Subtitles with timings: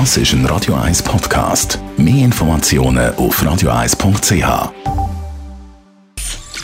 [0.00, 1.78] Das ist ein Radio 1 Podcast.
[1.96, 4.72] Mehr Informationen auf radio1.ch.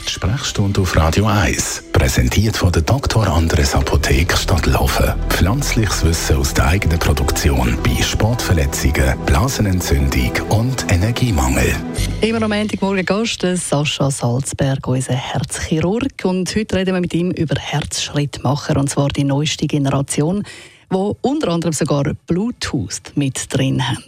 [0.05, 3.29] Die Sprechstunde auf Radio 1, präsentiert von der Dr.
[3.29, 5.15] Andres Apotheke Stadtlaufen.
[5.29, 11.77] Pflanzliches Wissen aus der eigenen Produktion bei Sportverletzungen, Blasenentzündung und Energiemangel.
[12.23, 16.25] Immer am Montagmorgen Gast Sascha Salzberg, unser Herzchirurg.
[16.25, 20.43] Und heute reden wir mit ihm über Herzschrittmacher, und zwar die neueste Generation
[20.91, 24.05] wo unter anderem sogar Bluetooth mit drin haben.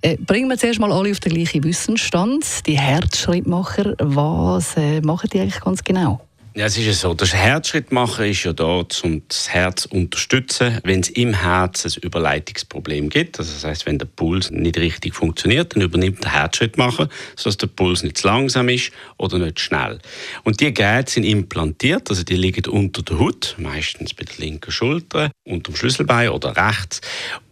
[0.00, 2.66] Äh, bringen wir zuerst mal alle auf den gleichen Wissensstand.
[2.66, 6.23] Die Herzschrittmacher, was äh, machen die eigentlich ganz genau?
[6.56, 10.78] Ja, es ist ja so, der Herzschrittmacher ist ja da, um das Herz zu unterstützen,
[10.84, 13.40] wenn es im Herz ein Überleitungsproblem gibt.
[13.40, 17.66] Also das heißt, wenn der Puls nicht richtig funktioniert, dann übernimmt der Herzschrittmacher, sodass der
[17.66, 19.98] Puls nicht zu langsam ist oder nicht schnell.
[20.44, 24.70] Und die Geräte sind implantiert, also die liegen unter der Haut, meistens bei der linken
[24.70, 27.00] Schulter, unter dem Schlüsselbein oder rechts.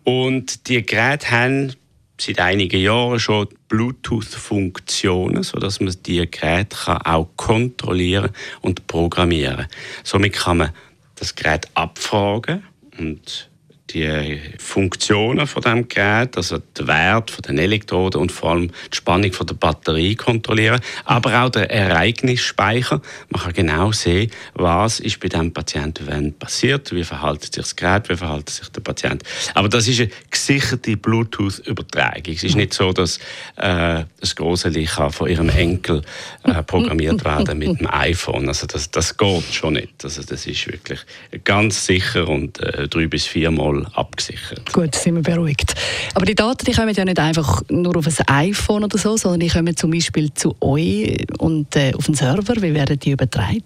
[0.04, 1.72] Und die Geräte haben
[2.20, 8.28] seit einigen Jahren schon Bluetooth-Funktionen, sodass man die Geräte auch kontrollieren
[8.60, 9.66] und programmieren kann.
[10.04, 10.70] Somit kann man
[11.14, 12.64] das Gerät abfragen
[12.98, 13.48] und
[13.92, 18.96] die Funktionen von dem Gerät, also den Wert von den Elektroden und vor allem die
[18.96, 23.00] Spannung von der Batterie kontrollieren, aber auch der Ereignisspeicher.
[23.30, 27.76] Man kann genau sehen, was ist bei dem Patienten wenn passiert, wie verhält sich das
[27.76, 29.22] Gerät, wie verhält sich der Patient.
[29.54, 32.34] Aber das ist eine gesicherte Bluetooth-Übertragung.
[32.34, 33.18] Es ist nicht so, dass
[33.56, 36.02] äh, das große Licht von ihrem Enkel
[36.44, 38.48] äh, programmiert werden mit dem iPhone.
[38.48, 40.04] Also das, das geht schon nicht.
[40.04, 41.00] Also das ist wirklich
[41.44, 44.72] ganz sicher und äh, drei bis viermal abgesichert.
[44.72, 45.74] Gut, sind wir beruhigt.
[46.14, 49.40] Aber die Daten die kommen ja nicht einfach nur auf ein iPhone oder so, sondern
[49.40, 52.56] die kommen zum Beispiel zu euch und äh, auf den Server.
[52.60, 53.62] Wie werden die übertragen?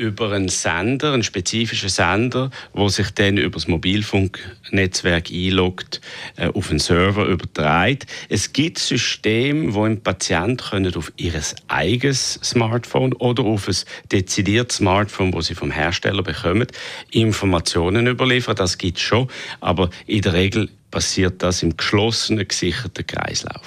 [0.00, 6.00] Über einen Sender, einen spezifischen Sender, wo sich dann über das Mobilfunknetzwerk einloggt,
[6.36, 8.06] äh, auf einen Server überträgt.
[8.30, 11.34] Es gibt Systeme, wo ein Patient können auf ihr
[11.68, 13.76] eigenes Smartphone oder auf ein
[14.10, 16.68] dezidiertes Smartphone, wo sie vom Hersteller bekommen,
[17.10, 18.56] Informationen überliefern.
[18.56, 19.28] Das gibt es schon,
[19.60, 23.62] aber in der Regel passiert das im geschlossenen, gesicherten Kreislauf.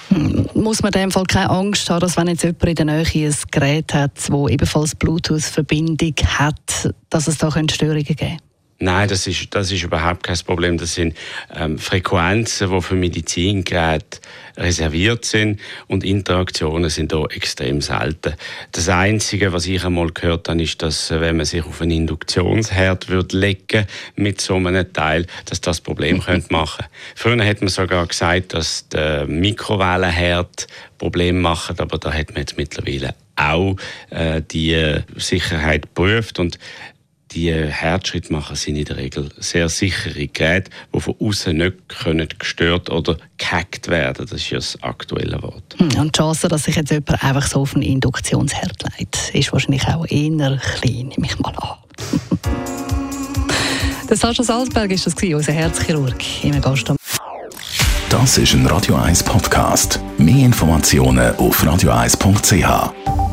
[0.54, 3.28] Muss man in dem Fall keine Angst haben, dass wenn jetzt jemand in der Nähe
[3.28, 8.36] ein Gerät hat, das ebenfalls Bluetooth-Verbindung hat, dass es da Störungen geben könnte?
[8.84, 10.76] Nein, das ist, das ist überhaupt kein Problem.
[10.76, 11.16] Das sind
[11.54, 14.20] ähm, Frequenzen, die für Medizingeräte
[14.58, 18.34] reserviert sind und Interaktionen sind da extrem selten.
[18.72, 21.92] Das Einzige, was ich einmal gehört habe, ist, dass äh, wenn man sich auf einen
[21.92, 23.86] Induktionsherd würde legen
[24.16, 26.84] mit so einem Teil, dass das Problem könnte machen.
[27.14, 30.66] Früher hat man sogar gesagt, dass der Mikrowellenherd
[30.98, 33.76] Probleme macht, aber da hat man jetzt mittlerweile auch
[34.10, 36.58] äh, die Sicherheit geprüft und
[37.34, 42.90] die Herzschrittmacher sind in der Regel sehr sichere Geräte, die von außen nicht können gestört
[42.90, 44.26] oder gehackt werden.
[44.30, 45.76] Das ist ja das aktuelle Wort.
[45.78, 49.52] Hm, und die Chance, dass sich jetzt jemand einfach so auf einen Induktionsherd legt, ist
[49.52, 51.78] wahrscheinlich auch eher klein, nehme ich mal an.
[54.08, 56.92] Der Sascha Salzberg ist das unser Herzchirurg im Gast.
[58.10, 59.98] Das ist ein Radio 1 Podcast.
[60.18, 63.23] Mehr Informationen auf radio1.ch.